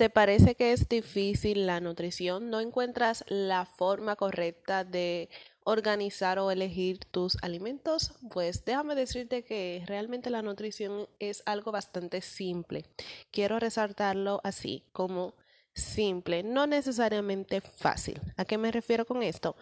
[0.00, 2.48] ¿Te parece que es difícil la nutrición?
[2.48, 5.28] ¿No encuentras la forma correcta de
[5.62, 8.14] organizar o elegir tus alimentos?
[8.30, 12.86] Pues déjame decirte que realmente la nutrición es algo bastante simple.
[13.30, 15.34] Quiero resaltarlo así, como
[15.74, 18.22] simple, no necesariamente fácil.
[18.38, 19.54] ¿A qué me refiero con esto?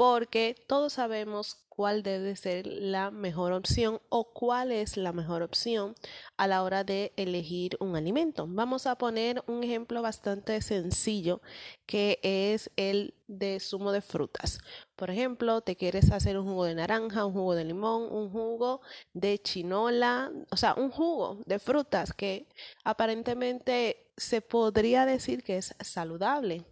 [0.00, 5.94] Porque todos sabemos cuál debe ser la mejor opción o cuál es la mejor opción
[6.38, 8.46] a la hora de elegir un alimento.
[8.48, 11.42] Vamos a poner un ejemplo bastante sencillo
[11.84, 14.60] que es el de zumo de frutas.
[14.96, 18.80] Por ejemplo, te quieres hacer un jugo de naranja, un jugo de limón, un jugo
[19.12, 22.48] de chinola, o sea, un jugo de frutas que
[22.84, 26.64] aparentemente se podría decir que es saludable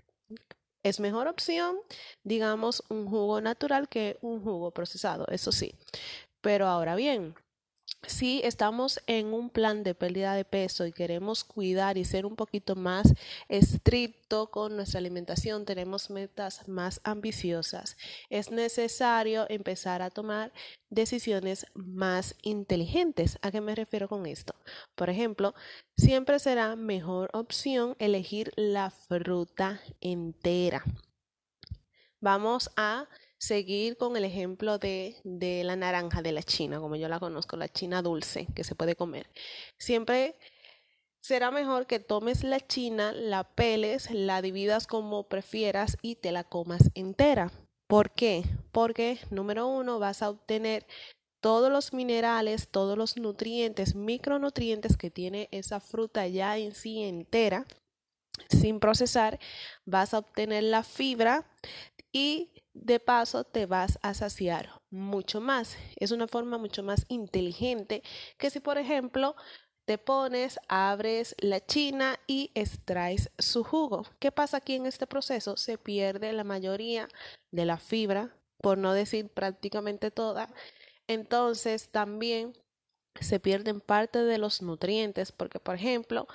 [0.82, 1.76] es mejor opción,
[2.24, 5.74] digamos, un jugo natural que un jugo procesado, eso sí.
[6.40, 7.34] Pero ahora bien,
[8.06, 12.36] si estamos en un plan de pérdida de peso y queremos cuidar y ser un
[12.36, 13.14] poquito más
[13.48, 17.96] estricto con nuestra alimentación, tenemos metas más ambiciosas,
[18.30, 20.52] es necesario empezar a tomar
[20.90, 23.38] decisiones más inteligentes.
[23.42, 24.54] ¿A qué me refiero con esto?
[24.94, 25.54] Por ejemplo,
[25.96, 30.84] siempre será mejor opción elegir la fruta entera.
[32.20, 37.08] Vamos a seguir con el ejemplo de, de la naranja de la China, como yo
[37.08, 39.30] la conozco, la China dulce, que se puede comer.
[39.78, 40.36] Siempre
[41.20, 46.44] será mejor que tomes la china, la peles, la dividas como prefieras y te la
[46.44, 47.52] comas entera.
[47.86, 48.44] ¿Por qué?
[48.72, 50.86] Porque, número uno, vas a obtener
[51.40, 57.66] todos los minerales, todos los nutrientes, micronutrientes que tiene esa fruta ya en sí entera,
[58.48, 59.38] sin procesar,
[59.84, 61.46] vas a obtener la fibra
[62.12, 62.50] y
[62.82, 65.76] de paso te vas a saciar mucho más.
[65.96, 68.02] Es una forma mucho más inteligente
[68.38, 69.36] que si, por ejemplo,
[69.84, 74.04] te pones, abres la china y extraes su jugo.
[74.18, 75.56] ¿Qué pasa aquí en este proceso?
[75.56, 77.08] Se pierde la mayoría
[77.50, 80.52] de la fibra, por no decir prácticamente toda.
[81.06, 82.52] Entonces también
[83.24, 86.26] se pierden parte de los nutrientes porque por ejemplo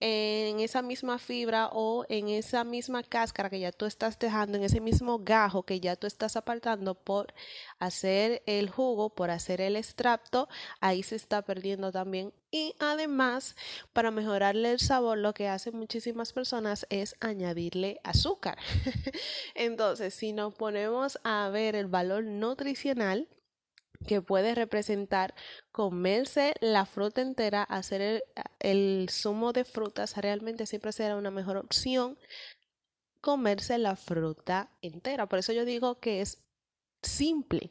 [0.00, 4.64] en esa misma fibra o en esa misma cáscara que ya tú estás dejando en
[4.64, 7.34] ese mismo gajo que ya tú estás apartando por
[7.78, 10.48] hacer el jugo por hacer el extracto
[10.80, 12.32] ahí se está perdiendo también.
[12.50, 13.56] Y además
[13.92, 18.58] para mejorarle el sabor lo que hacen muchísimas personas es añadirle azúcar.
[19.54, 23.28] Entonces si nos ponemos a ver el valor nutricional
[24.06, 25.34] que puede representar
[25.70, 28.22] comerse la fruta entera, hacer el,
[28.60, 32.18] el, zumo de frutas, realmente siempre será una mejor opción
[33.20, 35.26] comerse la fruta entera.
[35.26, 36.42] Por eso yo digo que es
[37.02, 37.70] simple.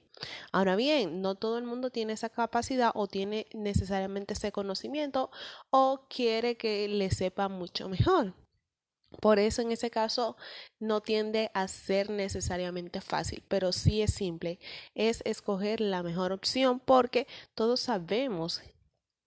[0.52, 5.32] Ahora bien, no todo el mundo tiene esa capacidad o tiene necesariamente ese conocimiento
[5.70, 8.34] o quiere que le sepa mucho mejor.
[9.20, 10.38] Por eso en ese caso
[10.80, 14.60] no tiende a ser necesariamente fácil, pero sí es simple,
[14.96, 18.62] es escoger la mejor opción porque todos sabemos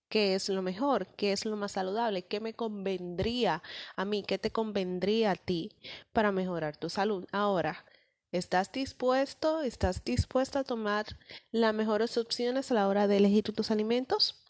[0.08, 3.62] qué es lo mejor, qué es lo más saludable, qué me convendría
[3.96, 5.72] a mí, qué te convendría a ti
[6.12, 7.26] para mejorar tu salud.
[7.32, 7.84] Ahora,
[8.32, 11.06] ¿estás dispuesto, estás dispuesta a tomar
[11.50, 14.44] las mejores opciones a la hora de elegir tus alimentos?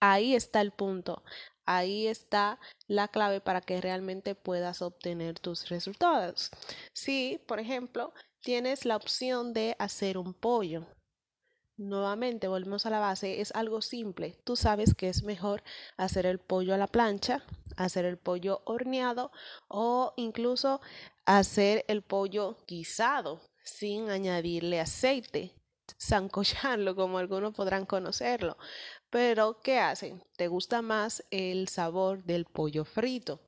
[0.00, 1.24] Ahí está el punto.
[1.66, 6.50] Ahí está la clave para que realmente puedas obtener tus resultados.
[6.92, 10.86] Si, por ejemplo, tienes la opción de hacer un pollo,
[11.76, 14.38] Nuevamente, volvemos a la base, es algo simple.
[14.44, 15.64] Tú sabes que es mejor
[15.96, 17.42] hacer el pollo a la plancha,
[17.76, 19.32] hacer el pollo horneado
[19.66, 20.80] o incluso
[21.24, 25.52] hacer el pollo guisado sin añadirle aceite,
[26.00, 28.56] zancollarlo como algunos podrán conocerlo.
[29.10, 30.22] Pero, ¿qué hacen?
[30.36, 33.40] Te gusta más el sabor del pollo frito.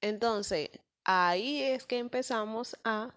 [0.00, 0.70] Entonces,
[1.04, 3.14] ahí es que empezamos a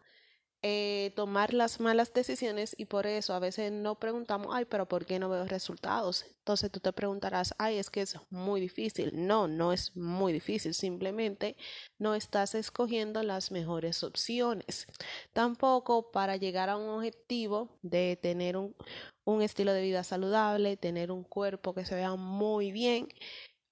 [0.65, 5.05] eh, tomar las malas decisiones y por eso a veces no preguntamos, ay, pero ¿por
[5.05, 6.25] qué no veo resultados?
[6.39, 9.11] Entonces tú te preguntarás, ay, es que es muy difícil.
[9.13, 11.57] No, no es muy difícil, simplemente
[11.99, 14.87] no estás escogiendo las mejores opciones.
[15.33, 18.73] Tampoco para llegar a un objetivo de tener un,
[19.25, 23.09] un estilo de vida saludable, tener un cuerpo que se vea muy bien,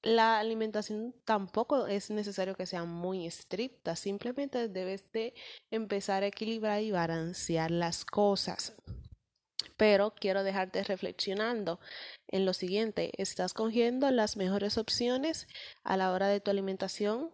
[0.03, 5.33] la alimentación tampoco es necesario que sea muy estricta, simplemente debes de
[5.69, 8.73] empezar a equilibrar y balancear las cosas.
[9.77, 11.79] Pero quiero dejarte reflexionando
[12.27, 15.47] en lo siguiente, ¿estás cogiendo las mejores opciones
[15.83, 17.31] a la hora de tu alimentación?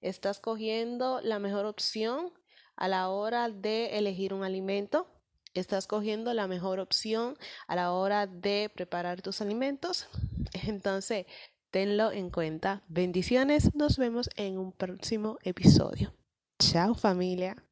[0.00, 2.32] ¿Estás cogiendo la mejor opción
[2.76, 5.08] a la hora de elegir un alimento?
[5.54, 7.36] ¿Estás cogiendo la mejor opción
[7.66, 10.06] a la hora de preparar tus alimentos?
[10.66, 11.26] Entonces,
[11.70, 12.82] Tenlo en cuenta.
[12.88, 13.74] Bendiciones.
[13.74, 16.14] Nos vemos en un próximo episodio.
[16.58, 17.67] Chao familia.